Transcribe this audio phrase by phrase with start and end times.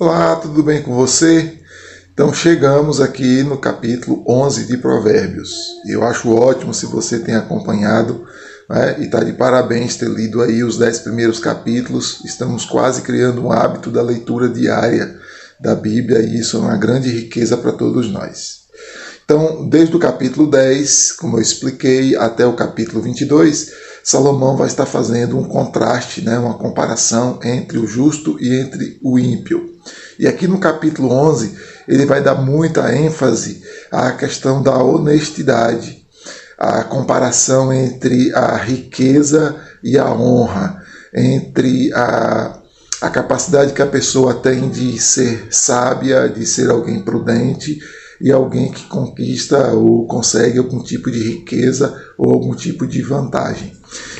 [0.00, 1.58] Olá, tudo bem com você?
[2.14, 5.54] Então chegamos aqui no capítulo 11 de Provérbios.
[5.86, 8.24] Eu acho ótimo se você tem acompanhado
[8.68, 12.24] né, e está de parabéns ter lido aí os dez primeiros capítulos.
[12.24, 15.14] Estamos quase criando um hábito da leitura diária
[15.60, 18.62] da Bíblia e isso é uma grande riqueza para todos nós.
[19.24, 23.70] Então, desde o capítulo 10, como eu expliquei, até o capítulo 22,
[24.02, 29.18] Salomão vai estar fazendo um contraste, né, uma comparação entre o justo e entre o
[29.18, 29.71] ímpio.
[30.18, 31.56] E aqui no capítulo 11,
[31.88, 36.06] ele vai dar muita ênfase à questão da honestidade,
[36.58, 40.80] a comparação entre a riqueza e a honra,
[41.12, 42.60] entre a,
[43.00, 47.80] a capacidade que a pessoa tem de ser sábia, de ser alguém prudente
[48.20, 53.76] e alguém que conquista ou consegue algum tipo de riqueza ou algum tipo de vantagem.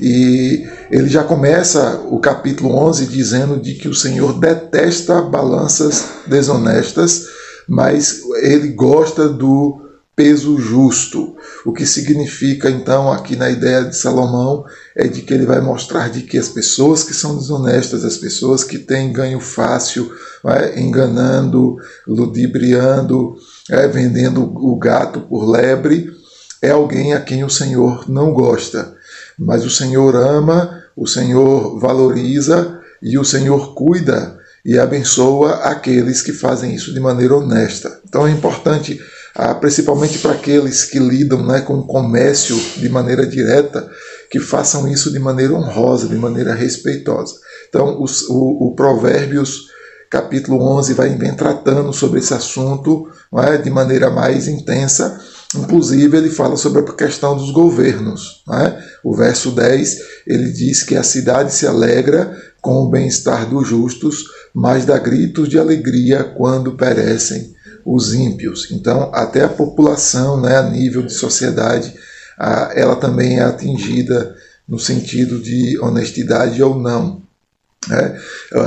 [0.00, 7.26] E ele já começa o capítulo 11 dizendo de que o Senhor detesta balanças desonestas,
[7.68, 9.84] mas ele gosta do
[10.16, 11.34] peso justo.
[11.64, 16.08] O que significa, então, aqui na ideia de Salomão, é de que ele vai mostrar
[16.08, 20.10] de que as pessoas que são desonestas, as pessoas que têm ganho fácil,
[20.46, 20.78] é?
[20.80, 23.36] enganando, ludibriando,
[23.70, 23.88] é?
[23.88, 26.12] vendendo o gato por lebre,
[26.62, 28.94] é alguém a quem o Senhor não gosta.
[29.38, 36.32] Mas o Senhor ama, o Senhor valoriza e o Senhor cuida e abençoa aqueles que
[36.32, 38.00] fazem isso de maneira honesta.
[38.08, 38.98] Então é importante,
[39.34, 43.86] ah, principalmente para aqueles que lidam né, com o comércio de maneira direta,
[44.30, 47.34] que façam isso de maneira honrosa, de maneira respeitosa.
[47.68, 49.68] Então, os, o, o Provérbios
[50.08, 55.20] capítulo 11 vai vem tratando sobre esse assunto é, de maneira mais intensa
[55.54, 58.42] Inclusive, ele fala sobre a questão dos governos.
[58.46, 58.82] Né?
[59.02, 64.24] O verso 10 ele diz que a cidade se alegra com o bem-estar dos justos,
[64.54, 68.70] mas dá gritos de alegria quando perecem os ímpios.
[68.70, 71.94] Então, até a população, né, a nível de sociedade,
[72.74, 74.34] ela também é atingida
[74.66, 77.22] no sentido de honestidade ou não.
[77.86, 78.18] Né?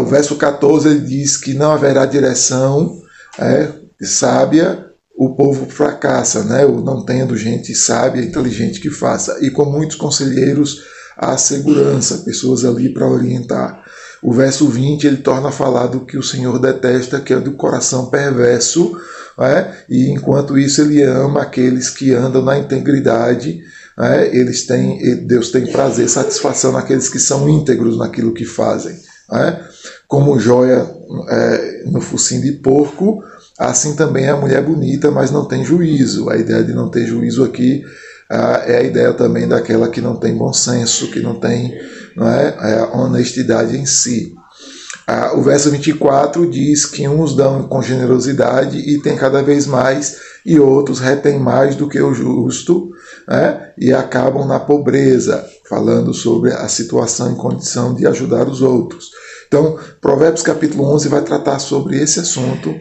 [0.00, 3.02] O verso 14 ele diz que não haverá direção
[3.38, 4.87] é, sábia
[5.18, 6.64] o povo fracassa, né?
[6.64, 9.36] O não tendo gente sábia, inteligente que faça.
[9.44, 10.84] E com muitos conselheiros
[11.16, 13.82] há segurança, pessoas ali para orientar.
[14.22, 17.54] O verso 20 ele torna a falar do que o Senhor detesta, que é do
[17.54, 18.96] coração perverso,
[19.36, 19.76] né?
[19.88, 23.60] e enquanto isso ele ama aqueles que andam na integridade,
[23.96, 24.28] né?
[24.32, 28.96] eles têm, Deus tem prazer, satisfação naqueles que são íntegros naquilo que fazem.
[29.30, 29.64] Né?
[30.06, 30.88] Como joia
[31.28, 33.22] é, no focinho de porco,
[33.58, 36.30] Assim também é a mulher bonita, mas não tem juízo.
[36.30, 37.82] A ideia de não ter juízo aqui
[38.30, 41.74] ah, é a ideia também daquela que não tem bom senso, que não tem
[42.16, 44.34] não é, é honestidade em si.
[45.06, 50.16] Ah, o verso 24 diz que uns dão com generosidade e tem cada vez mais,
[50.44, 52.90] e outros retêm mais do que o justo
[53.26, 59.10] né, e acabam na pobreza, falando sobre a situação e condição de ajudar os outros.
[59.46, 62.74] Então, Provérbios capítulo 11 vai tratar sobre esse assunto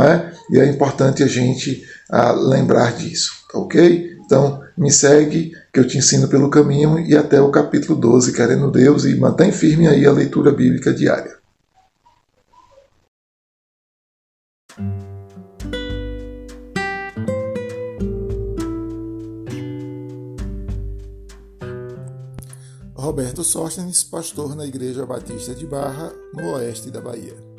[0.00, 0.32] é?
[0.50, 4.16] e é importante a gente a, lembrar disso, tá ok?
[4.24, 8.70] Então, me segue, que eu te ensino pelo caminho, e até o capítulo 12, querendo
[8.70, 11.36] Deus, e mantém firme aí a leitura bíblica diária.
[22.94, 27.51] Roberto Sóstenes, pastor na Igreja Batista de Barra, no oeste da Bahia.